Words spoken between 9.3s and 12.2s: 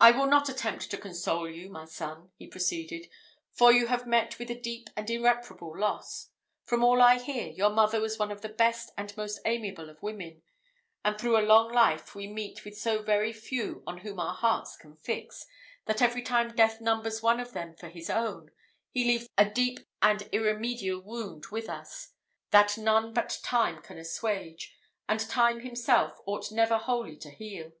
amiable of women; and through a long life,